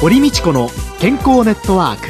[0.00, 2.06] 堀道子の健康ネットワーク。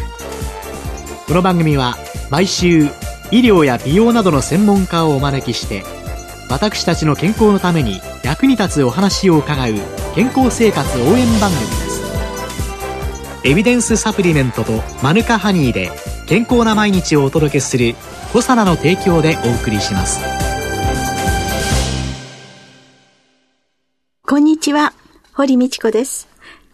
[1.26, 1.96] この番組は
[2.30, 2.82] 毎週
[3.30, 5.84] 医療や美容などの専門家をお招きして
[6.50, 9.72] 私たちの健康のために役に立つお話を伺う
[10.14, 12.02] 健康生活応援番組です。
[13.44, 15.90] エビデンスサプリメントとマヌカハニーで
[16.26, 17.94] 健康な毎日をお届けする
[18.34, 20.20] コサナの提供でお送りします。
[24.26, 24.92] こんにちは。
[25.32, 26.28] 堀道子です。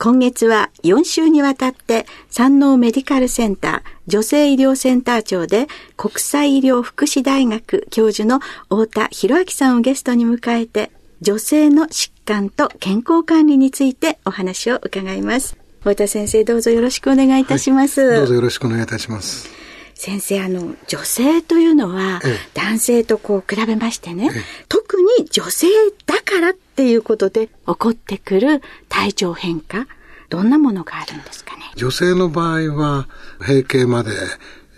[0.04, 10.90] 今月は4週にわたって山王メディカルセンター女性医療センター長で国際医療福祉大学教授の太田博明さんをゲストに迎えて
[11.22, 15.56] 女性の疾患と健康管理についてお話を伺います。
[15.80, 18.02] 太田先生どうぞよろしくお願いいたします。
[18.02, 19.63] はい、どうぞよろしくお願いいたします。
[20.04, 22.20] 先生、あの、女性というのは、
[22.52, 24.30] 男性とこう比べましてね、
[24.68, 25.66] 特に女性
[26.04, 29.86] だからっていうことで起こってくる体調変化、
[30.28, 31.62] どんなものがあるんですかね？
[31.77, 33.08] 女性の場合は、
[33.41, 34.10] 閉経まで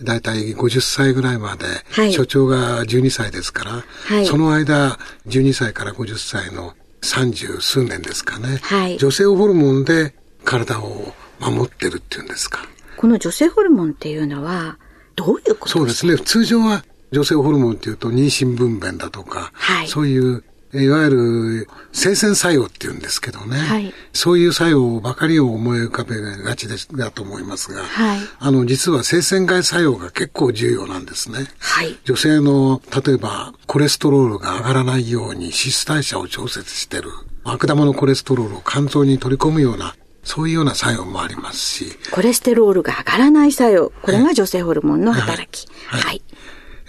[0.01, 3.85] だいたい50歳ぐらいまで、はい、所長が12歳ですから、
[4.17, 12.65] はい、その間、12歳から50歳の30数年ですかね、はい、女性ホルモンで体を守ってるっていうんですか。
[12.97, 14.79] この女性ホルモンっていうのは、
[15.17, 16.17] どういうことそうですね。
[16.19, 31.47] 通常は女性ホルモンっていうと妊娠分娩だとか、はい、そういういわゆる生鮮作用っていうんですけどね、はい、そういう作用ばかりを思い浮かべがちですだと思いますが、はい、あの実は生鮮外作用が結構重要なんですね。
[31.59, 37.11] はい、女性の例えばコレステロールが上がらないように脂質代謝を調節してる
[37.45, 39.95] 悪玉のコレステロールを肝臓に取り込むような
[40.27, 41.99] そういうような作用もありますし。
[42.11, 43.93] コレステロールが上がらない作用。
[44.03, 45.69] これが女性ホルモンの働き。
[45.87, 46.03] はい。
[46.03, 46.23] はい、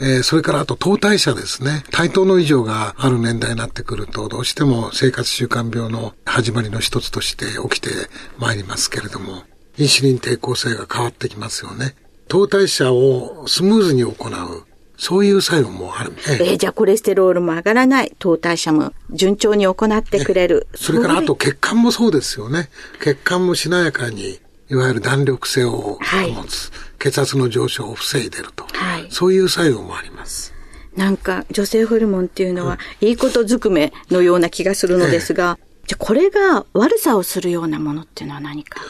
[0.02, 1.84] えー、それからあと糖代謝ですね。
[1.92, 7.90] 対等の異常がある年代になってくると、どうしても生活習慣病の始まりの一つとして起きて
[8.40, 9.44] まいりますけれども、
[9.78, 11.96] インシュリン抵抗性が変わってきますよね。
[12.28, 14.14] 糖代謝をスムーズに行う。
[14.98, 16.14] そういう作用もある。
[16.28, 20.68] ええー、じゃあコレステロールも上がらない、糖代謝も順調に行ってくれる。
[20.76, 22.70] それからあと血管もそうですよね。
[23.00, 26.44] 血管もしなやかに、いわゆる弾力性を保つ、はい、
[27.00, 30.54] 血圧の上昇を防いでると、はい、そういう作用もあります。
[30.96, 38.82] なんか女性ホルモンっていうのは、いいことずくめのような気がするのですが、ええ、じゃあこれが悪さをするようなものっていうのは何か？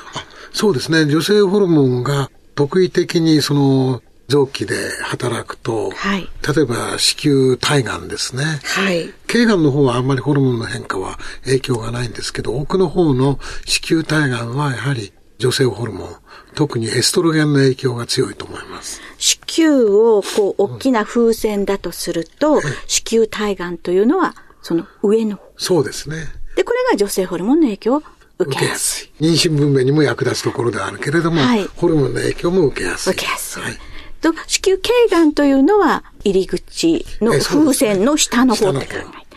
[0.54, 1.06] そうですね。
[1.06, 8.44] 女性ホルモンが特異的にその臓器で働くと、はい、例えば子宮体がんですね。
[8.64, 9.14] はい。
[9.26, 16.16] 頸がんの方はあんまりホルモンの変化は影響がないんですけど、奥の方の子宮体がんはやはり女性ホルモン、
[16.56, 19.02] 特にエストロゲンの影響が強いと思います。
[19.18, 26.18] 子宮をこう大きな風船だとすると、うん、子宮体がんというのはその上のそうですね。
[26.58, 28.04] で、これが女性ホルモンの影響を
[28.40, 29.24] 受けやすい。
[29.24, 33.14] 妊娠分娩にも役立つところであるけれども、はい、ホルモンの影響も受けやすい。
[33.14, 33.64] 受けやすい。
[33.64, 33.78] はい
[34.18, 39.28] と、子宮頸がんというのは入り口の風船の下の方って考えて。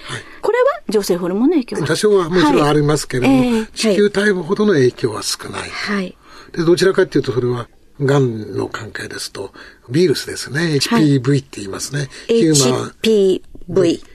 [0.40, 5.68] これは女性ホルモンの影響多少はもちろんありますけれども、はいえー、子宮体ほどの影響は少ない。
[5.68, 6.16] はい。
[6.52, 7.68] で、どちらかというとそれは、
[8.00, 9.52] がんの関係ですと、
[9.88, 10.78] ウイルスですね。
[10.80, 12.08] HPV って言いますね。
[12.26, 12.90] ヒューマン。
[13.02, 13.42] HPV。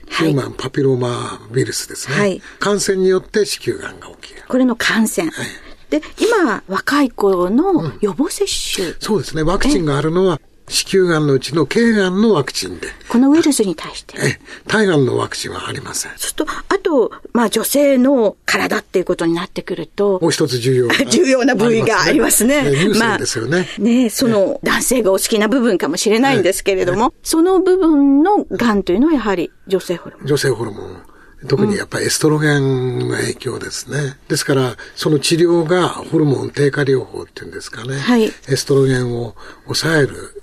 [0.08, 2.16] ヒューマンパピローマウイルスですね。
[2.18, 2.42] はい。
[2.58, 4.42] 感染によって子宮がんが起きる。
[4.48, 5.30] これの感染。
[5.30, 5.46] はい。
[5.90, 9.42] で、今、若い頃の予防接種、うん、そうですね。
[9.42, 12.88] ワクチンがあるのは、子宮がんのうちの頸がんのワクチンで。
[13.08, 14.16] このウイルスに対して。
[14.18, 16.12] え、体がんのワクチンはありません。
[16.12, 20.18] そうすると、あと、まあ女性の体っていうことになってくると。
[20.20, 20.94] もう一つ重要な。
[21.06, 22.62] 重要な部位がありますね。
[22.62, 23.58] ね優先ですよね。
[23.58, 30.26] まあ、ねその男性がお好きな部分かもしれないんですけれども、その部分のがんというのはやはり女性ホルモン。
[30.26, 31.02] 女性ホルモン。
[31.48, 33.98] 特にやっぱりエストロゲンの影響ですね。
[33.98, 37.98] うん、ですから、その治療がホルモン低下療法っていうんですかね。
[37.98, 38.24] はい。
[38.24, 40.35] エストロゲンを抑える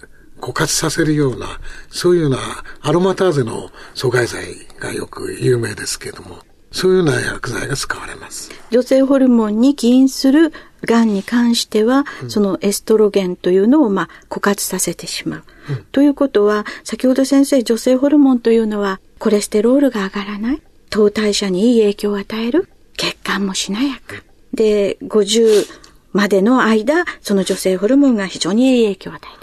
[0.43, 2.37] 枯渇させるような、そういうような
[2.81, 4.43] アロマターゼの阻害剤
[4.77, 6.39] がよく有名ですけれども、
[6.69, 8.51] そういうような薬剤が使われます。
[8.69, 10.51] 女性ホルモンに起因する
[10.83, 15.43] がんに関しては、うん、そのエストロゲンというのをまあ枯渇させてしまう。
[15.69, 22.67] うん、ということは、先ほど先生、女性ホルモンというのはコレステロールが上がらない、糖代謝にいい影響を与える、
[22.97, 24.21] 血管もしなやか。
[24.53, 25.67] で、50
[26.11, 29.42] までの間、その女性ホルモンが非常にいい影響を与えて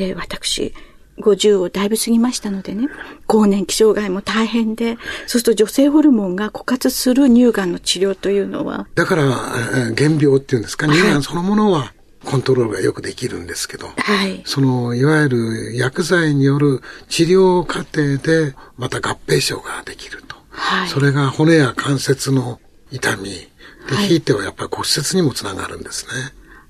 [0.00, 0.72] で、私、
[1.18, 2.88] 50をだいぶ過ぎましたのでね、
[3.26, 8.88] 更年期障害も大変で、そうすると女性ホルモンが枯渇する乳がんの治療というのは。
[8.94, 11.92] だから、原病っていうんですか、乳がんそのものは、
[12.24, 20.36] コントロールがよくできるんですけど、はい、その、いわゆる薬剤による治療過程で、また合併症ができると。
[20.48, 22.58] はい、それが骨や関節の
[22.90, 26.10] 痛み、で、ひいてはやっぱり骨折にもつながるんですね。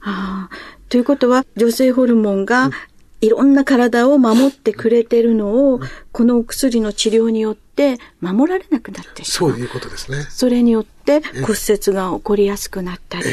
[0.03, 0.49] あ
[0.89, 2.71] ということは、女性ホルモンが
[3.21, 5.81] いろんな体を守ってくれてるのを、
[6.13, 9.51] このお薬の治療によって守られなくなってしまう。
[9.53, 10.27] そういうことですね。
[10.31, 13.25] それによって骨折が起こりやすくなったり、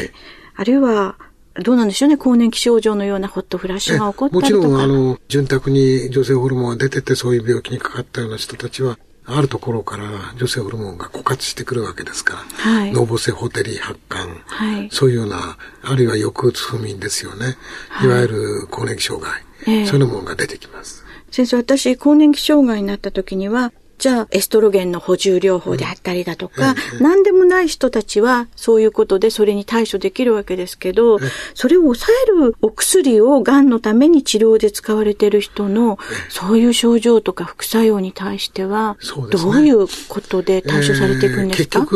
[0.55, 1.15] あるいは
[1.63, 4.67] どうなんでしょうね、更年期症状のようなホットフラッシュが起こったりとか。
[4.67, 8.99] もちろん、あの、潤沢に女性ホルモンが出てて、そういう病気にかかったような人たちは、
[9.29, 10.05] あるところから
[10.37, 17.57] 女性ホルモンが枯渇してくるわけですから、はい、脳母性ホテリー発汗、はい、そういうような、あるいは抑うつ不眠ですよね。
[18.01, 18.07] い。
[18.07, 21.03] わゆる更年期障害、えー、そういうものが出てきます。
[21.29, 31.17] 先生、私、更年期障害になった時には、じゃあ、エストロゲンの補充療法であったりだとか、うん、何でもない人たちは、そういうことでそれに対処できるわけですけど、
[31.55, 35.97] それを抑えるお薬を癌のために治療で使われている人の、
[36.29, 38.97] そういう症状とか副作用に対しては、
[39.31, 41.87] どういうことで対処されていくんですか、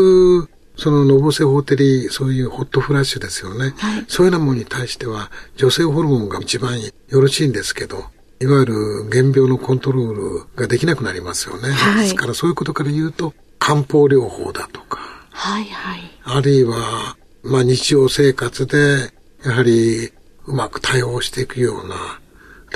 [0.77, 3.75] そののぼせホテリそういうホットフラッシュですよね。
[3.77, 8.05] はい、そういうようなものに対しては、女性ホルモンが一番よろしいんですけど、
[8.41, 8.73] いわゆる
[9.11, 11.69] 原病のコントロールができなくなりますよね。
[11.71, 14.99] はい、ですからそういうことから言うと、漢方療法だとか、
[15.29, 15.99] はいはい。
[16.23, 19.13] あるいは、まあ日常生活で、
[19.45, 20.11] やはり
[20.45, 22.19] うまく対応していくような、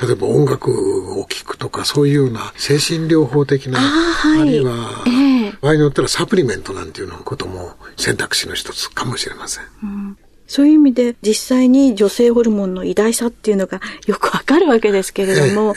[0.00, 9.64] 例えば音楽を聴くとか、そういうような精神療法的な、あはい、あるいは、えー、場合によってはサプリメントなんていうのことも選択肢の一つかもしれません。
[9.82, 15.74] うんそういう意味で実際に女性ホルモンの偉大さっていうのがよくわかるわけですけれども、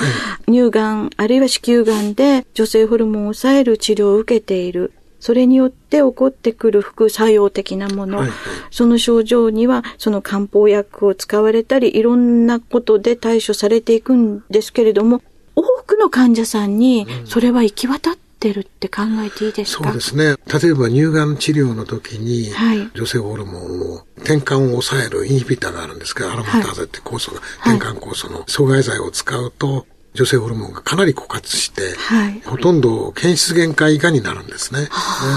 [0.47, 4.93] 乳がんあるいは子宮がんで女性ホルモンを抑える治療を受けている。
[5.19, 8.37] それによって起こってくる副作用的なもの、はいはい、
[8.71, 15.21] その症状にはその漢方薬を使われたりいろんなことで対処されていくんですけれども
[15.57, 19.83] 多くの患者さんにそれは行き渡ってってるって考えていいですか？
[19.83, 20.37] そうですね。
[20.47, 34.89] 例えば乳がん治療の時に、はい、女性ホルモンを転換を抑えるインヒビターがあるんですけど、アロマターゼって酵素が、はい、転換酵素の阻害剤を使うと、女性ホルモンがかなり枯渇して、はい、ほとんど検出限界以下になるんですね。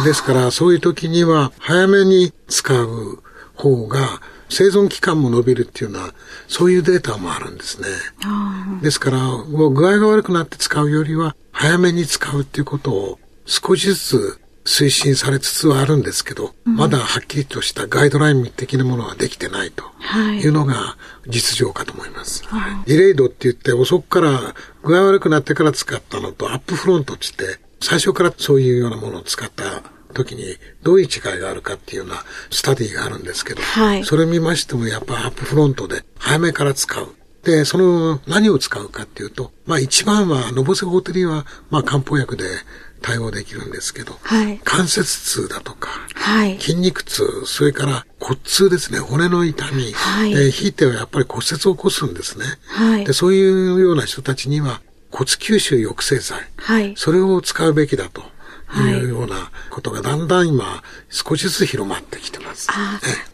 [0.04, 3.22] ですから、そういう時には、早めに使う
[3.54, 6.12] 方が、生存期間も伸びるっていうのは、
[6.46, 7.88] そういうデータもあるんですね。
[8.82, 19.84] ですから、もう具合が悪くなって使うよりは、早めに使うっていうことを少しずつ推進されつつはあるんですけど、うん、まだはっきりとしたガイドライン的なものはできてないと
[20.40, 22.44] いうのが実情かと思います。
[22.46, 29.82] はい、ディレイドって言って遅くから具合悪くなってから使ったのとアップフロントって言って最初からそういうようなものを使った
[30.12, 30.44] 時に
[30.82, 37.14] どういう違いがあるかっていうようなスタディがあるんですけど、はい、それ見ましてもやっぱアップフロントで早めから使う。
[37.42, 42.44] で、その何を使うかっていうと、まあ一番は、のぼせホテリは、まあ漢方薬で
[43.02, 53.12] 対応できるんですけど、はい、関節痛だとか、はい、筋肉痛、それから骨痛ですね、骨の痛み、はい、えー、ひいてはやっぱり骨折を起こすんですね、はい、で。
[53.12, 58.22] そういうような人たちには骨吸収抑制剤、はい、それを使うべきだと。
[58.74, 62.70] いうようなことがだんだん今少しずつ広まってきてます。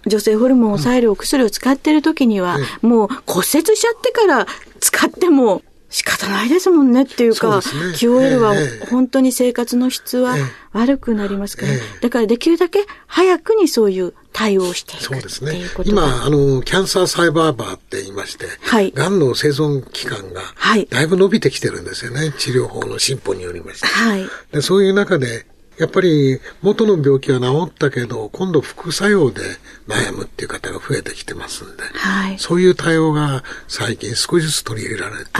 [0.05, 4.47] 女性ホルモンを抑えるお薬を使っている時には、もう骨折しちゃってから
[4.81, 8.55] 使っても仕方ないですもんねっていうか、ね、QOL は
[8.91, 10.37] 本当に生活の質は
[10.73, 15.61] 悪くなりますから、だからできるだけ早くにそういう対応していくそうですね。
[15.85, 18.93] 今、あの、キャンサーサイバーバーって言いまして、はい。
[18.95, 20.87] 癌の生存期間が、はい。
[20.91, 22.33] だいぶ伸びてきてるんですよね。
[22.39, 23.87] 治療法の進歩によりまして。
[23.87, 24.27] はい。
[24.53, 25.47] でそういう中で、
[25.79, 29.43] やっぱり元の病気は治ったけど、今度副作用で
[29.87, 35.31] 悩むっていう方が増えてきてますんで、はい、そういう対応が最近少しずつ取り入れられて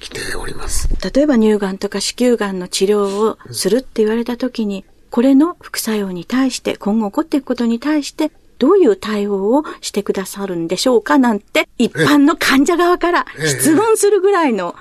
[0.00, 0.88] きております。
[1.14, 14.74] 例えば乳がんとか子宮がんの治療をするって言われた時に、これの副作用に対して、今後起こっていくことに対して、どういう対応をしてくださるんでしょうかなんて、一般の患者側から質問するぐらいの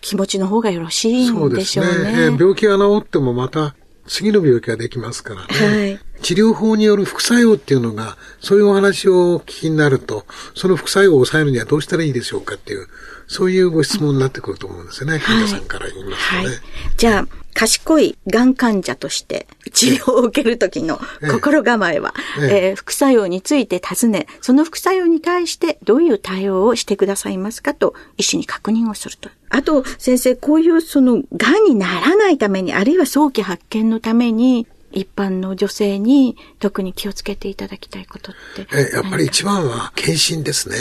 [0.00, 1.92] 気持ちの方がよろしいんでしょうね。
[1.92, 2.36] うね。
[2.38, 3.74] 病気が治ってもまた
[4.06, 5.76] 次の病気ができますからね。
[5.76, 6.00] はい。
[6.22, 12.86] 治療法による副作用っていうのが、そういうお話をお聞きになると、その副作用を抑えるにはどうしたらいいでしょうかっていう、
[13.26, 15.18] そういうご質問になってくると思うんですよね。
[15.18, 16.44] 患者さんから言いますとね。
[16.46, 16.54] はい、
[16.96, 20.98] じゃあ、賢いがん患者として治療を受けるときの
[21.30, 29.30] 心構えは、えええー、副作用について尋ね、その副作用に対してどういう対応をしてくださいますかと医師に確認をすると。
[29.50, 38.66] あと、先生、こういうその、癌にならないために、あるいは早期発見のために、一般の女性に特に気をつけていただきたいことって。
[38.74, 40.76] え、やっぱり一番は検診ですね。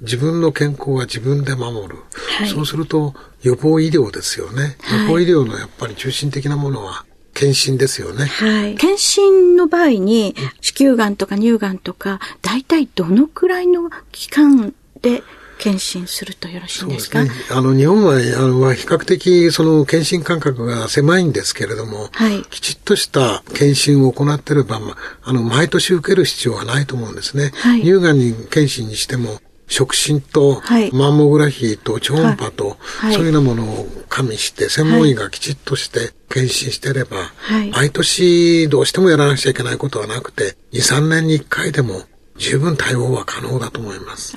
[0.00, 1.96] 自分の健康は自分で守る。
[2.38, 4.76] はい、そうすると予防医療ですよね。
[4.92, 7.04] 予防医療のやっぱり中心的なものは
[7.34, 8.26] 検診ですよね。
[8.26, 8.74] はい。
[8.76, 15.22] 検診の場合に、子宮がんとか乳がんとか、大体どのくらいの期間で
[15.58, 24.80] 検診するとよろしいですか、ね、あの、日本は、あの、は比較的、その、検診間隔が狭いんですけれども、はい、きちっとした検診を行っていれば、
[25.22, 27.52] あの、毎年受ける必要はないと思うんですね。
[27.54, 42.02] はい、乳がんに検診にしても、触診と、マンモグラフィーと超音波と、はい、そういうようなものを加味して、専門医がきちっとして検診してれば、はい、毎年どうしてもやらなくちゃいけないことはなくて、2、3年に1回でも
[42.36, 44.36] 十分対応は可能だと思います。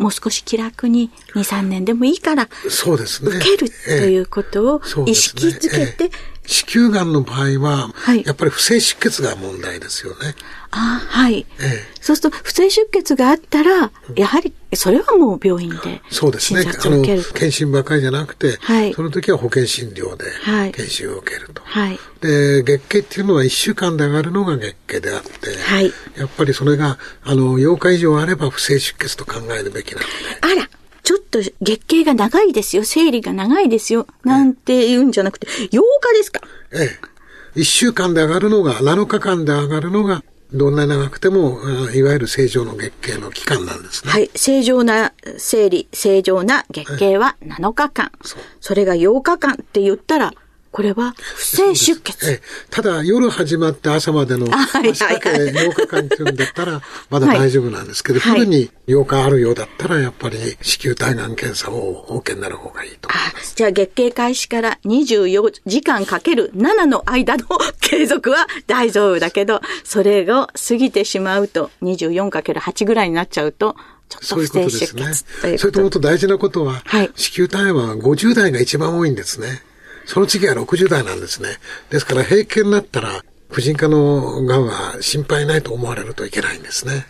[0.00, 3.36] もう少し気楽に2、3年でもいいから、そうですね。
[3.36, 6.10] 受けるということを意識づけて、
[6.46, 10.34] 子宮がんの場合は、はい、やっぱり不正出血が問題ですよね。
[10.72, 11.90] あはい、ええ。
[12.00, 16.60] そうすると、不正出血があったら、やはり、それはもう病院でそうですね。
[16.60, 20.24] あの、検診ばかりじゃなくて、はい、その時は保険診療で
[20.72, 21.62] 検診を受けると。
[21.64, 30.08] はい、で、月経っていうのは1週間で上がるのが月経であって、はい、やっぱりそれが、あの、8日以上あれば不正出血と考えるべきなので。
[30.40, 30.70] あら
[31.02, 35.78] ちょっと月経が長いですよ、生理が長いですよ、なんて言うんじゃなくて、8日
[36.14, 36.40] ですか
[36.72, 37.10] ええ。
[37.56, 41.60] 1週間で上がるのが、7日間で上がるのが、どんな長くても、
[41.94, 44.12] いわゆる正常の月経の期間なんですね。
[44.12, 44.30] はい。
[44.34, 48.12] 正常な生理、正常な月経は7日間。
[48.22, 50.32] そそれが8日間って言ったら、
[50.70, 52.42] これは不正出血。
[52.70, 63.08] ただ夜始まって朝までの足掛け8日間っていうんだったらまだ大丈夫なんですけど、はい、に8日あるようだったらやっぱり子宮体がん検査を OK になる方がいいと。
[63.56, 67.46] じゃあ月経開始から24時間かける7の間の
[67.80, 73.76] 継続は大丈夫だけど、それを過ぎてしまうと 24×8 ぐらいになっちゃうと、
[74.08, 75.58] ちょっと不正出血ということですね。
[75.58, 79.62] それともと大事なことは、はい、子宮体は50代が一番多いんですね。
[80.10, 81.50] その次は60代なんですね。
[81.88, 87.06] ですから平均になったら、婦人科のがんは心配ないと思われるといけないんですね。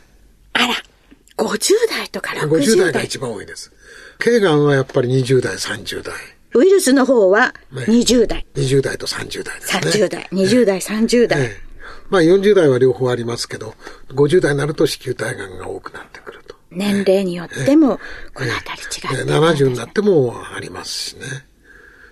[0.52, 0.74] あら、
[1.38, 3.72] 50代とか60代 ?50 代が一番多いです。
[4.18, 6.14] 頸がんはやっぱり20代、30代。
[6.52, 8.40] ウイルスの方は20代。
[8.40, 9.80] ね、20代と30代ですね。
[9.80, 11.42] 30代、20代、30代。
[11.42, 11.56] え
[12.10, 13.74] まあ40代は両方ありますけど、
[14.10, 16.54] 50代になると子宮体がんが多くなってくると。
[16.70, 17.98] 年齢によっても、
[18.34, 21.48] このあたり違って、え70になってもありますしね。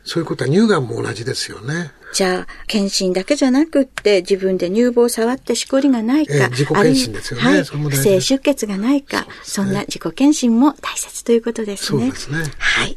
[0.09, 1.93] そういうことは乳がんも同じですよね。
[2.15, 7.47] じゃあ、検診だけじゃなくって、自分で乳房を触ってしこりがないか、えー、自己検診ですよね。
[7.47, 12.00] はい、不正出血がないかそ、ね,、んな自己検診も大切ということですね。
[12.00, 12.38] そうですね。
[12.57, 12.97] はい。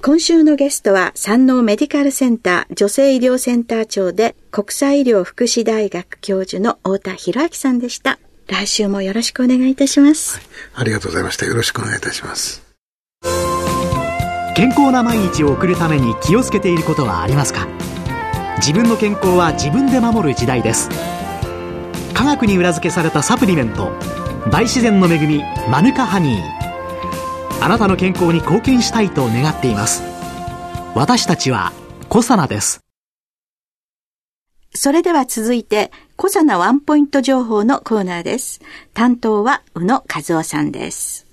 [0.00, 8.20] 今週のゲストは、山王メディカルセンター女性医療センター長で、国際医療福祉大学教授の太田博明さんでした。
[8.46, 10.44] 来週もよろしくお願いいたします、はい。
[10.74, 11.46] ありがとうございました。
[11.46, 12.63] よろしくお願いいたします。
[14.54, 17.66] 健康な毎日を送るために気をつけていることはありますか？
[18.58, 20.88] 自分の健康は自分で守る時代です。
[22.14, 23.90] 科学に裏付けされたサプリメント
[24.52, 27.64] 大自然の恵みマヌカハニー。
[27.64, 30.02] あなたの健康に貢献したいと願っています。
[30.94, 31.72] 私たちは
[32.08, 32.78] コサナです。
[34.72, 38.60] それでは続いて、コサナワンポイント情報のコーナーです。
[38.92, 41.23] 担当は宇野和夫さんです。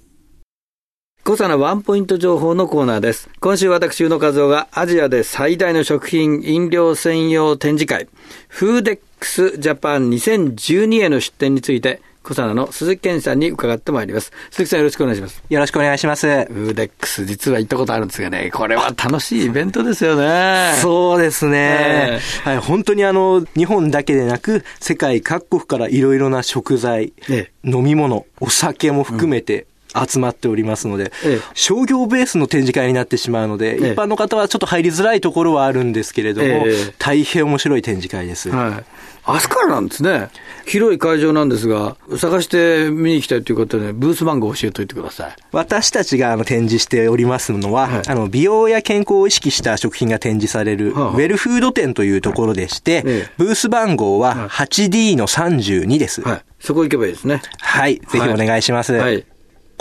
[1.24, 3.30] コサナワンポイント情報のコーナーです。
[3.42, 8.08] 今週私、宇野和夫がアジアで最大の食品飲料専用展示会、
[8.48, 14.32] フーデックスジャパン2012への出展について、コサナの鈴木健さんに伺ってまいります。
[14.50, 15.44] 鈴木さんよろしくお願いします。
[15.48, 16.28] よろしくお願いします。
[16.28, 20.74] フーデックス実は行ったことあるんですがね、これは楽しいイベントですよね。
[20.82, 22.58] そうですね、えー、はい。
[22.58, 36.66] 本当にあの、日本だけでなく、世界各国からいろいろな食材、えー、飲み物、お酒も含めて、集まっておりますので、ええ、商業ベースの展示会になってしまうので、え、一般の方はちょっと入りづらいところはあるんですけれども、
[36.98, 38.50] 大変面白い展示会です。
[38.50, 40.30] はい明日からなんですね。
[40.66, 45.36] 広い会場なんですが、探して見に行きたいということで、ブース番号を教えておいてください。
[45.52, 56.22] 私たちがあの展示しておりますのは、はい、あの美容や健康を意識した食品が展示される、はあ、ウェルフード店というところでして、はいブース番号は 8D の32です。
[56.22, 56.42] はい。
[56.60, 57.42] そこ行けばいいですね。
[57.60, 58.00] はい。
[58.00, 58.94] ぜひお願いします。
[58.94, 59.26] はい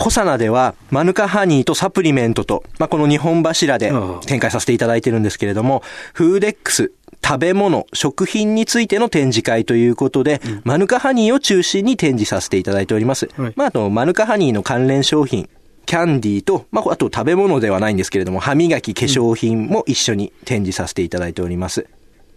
[0.01, 3.91] コサナでは、マヌカハニーとサプリメントと、まあ、この日本柱で
[4.25, 6.91] 展開させていただいてるんですけれども、フーデックス、
[7.23, 13.29] 食べ物、食品についての展示会ということで、うん、マヌカハニーを中心に展示させていただいております。
[13.37, 15.47] はい、まあ、あと、マヌカハニーの関連商品、
[15.85, 21.85] キャンディーと、まあ、あと食べ物ではないんですけれども、歯磨き、化粧品も一緒に展示させていただいております。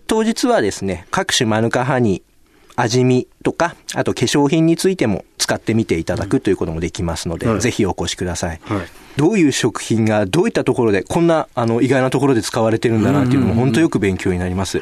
[0.07, 2.35] 当日はですね、各種マヌカハニー、
[2.77, 8.61] 味見とか、あと化粧品についても使ってみていただくということもできますので、はい、ぜひお越しください。
[8.65, 8.87] はい。
[9.17, 14.81] どういう食品がどういったところで、こんなあの意外なところで使われてるんだなっていうのも本当よく勉強になります。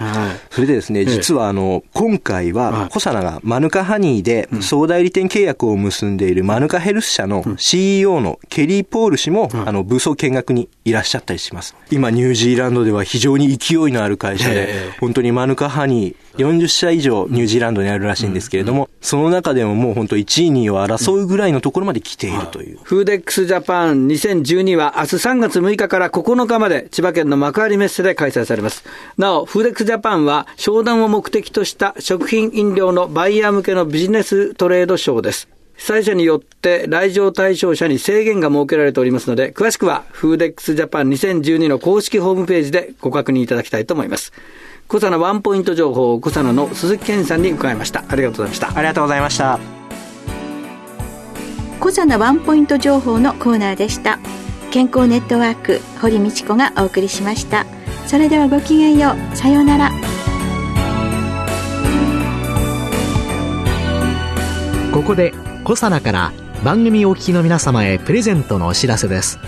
[0.51, 11.77] それでですね、実はあの、今回は、コサナがマヌカハニーで総代理店契約を結んでいるマヌカヘルス社の CEO のケリー・ポール氏も、あの、ブースを見学にいらっしゃったりします。
[11.91, 22.79] 今、ニュージーランドでは非常に勢いのある会社で、本当にマヌカハニー、40社以上ニュージーランドにあるらしいんですけれども、その中でももう本当1位、2位を争うぐらいのところまで来ているという。
[22.83, 28.85] フーデックスジャパン2012は明日3月6日から9日まで千葉県の幕張メッセで開催されます。
[29.17, 35.49] なお、フーデックスジャパンは商談を目的とした食品飲料のバイヤー向けのビジネストレードショーです。
[35.79, 44.35] 開催日によって来場対象者に制限が設けられておりますので、詳しくはフーデックスジャパン2012の公式ホームページでご確認いただきたいと思います。
[44.89, 48.05] コサナワンポイント情報コサナの鈴木健さんに伺いました。
[48.09, 48.69] ありがとうございました。
[48.69, 49.59] ありがとうございました。
[51.81, 54.19] コサナワンポイント情報のコーナーでした。
[54.71, 57.67] 健康ネットワーク堀道子がお送りしました。
[58.07, 59.37] それではごきげんよう。
[59.37, 59.91] さようなら。
[64.93, 65.33] ここで
[65.65, 69.39] 小佐奈から番組お聞きの皆様へプレゼントのお知らせです。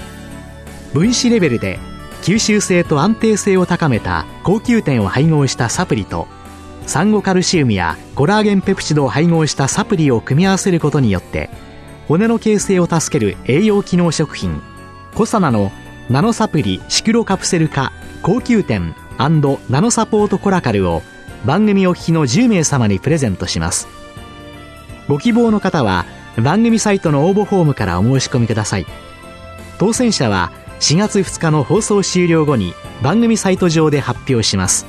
[0.94, 1.78] 分子レベルで
[2.24, 6.26] 吸収性と安定性を高めた高級点を配合したサプリと
[6.86, 11.50] サンゴカルシウムやコラーゲンペプチドを配合したサプリを組み合わせることによって
[12.08, 14.62] 骨の形成を助ける栄養機能食品
[15.14, 15.70] コサナの
[16.08, 21.02] ナノサプリシクロカプセル化高級点ナノサポートコラカルを
[21.44, 23.86] 番組お聞きの10名様にプレゼントします。
[25.08, 26.06] ご希望の方は
[26.42, 28.86] 番組サイトの応募フォームからお申し込みください。
[29.78, 34.86] 当選者は4月2日の放送終了後に番組サイト上で発表します。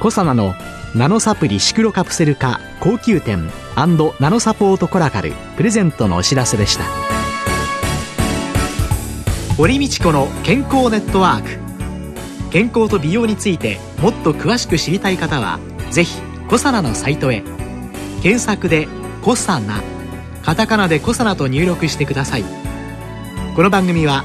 [0.00, 0.54] コサナの
[0.94, 6.84] ナノサプリシクロカプセル化高級店ナノサポートコラカルプレゼントのお知らせでした。
[9.56, 11.48] 堀道子の健康ネットワーク。
[12.50, 15.58] 健康と美容についてもっと詳しく知りたい方は
[15.90, 17.42] ぜひコサナのサイトへ。
[18.22, 18.88] 検索で
[19.22, 19.82] 「コサナ」
[20.44, 22.44] カタカナで「コサナ」と入力してください。
[23.56, 24.24] この番組は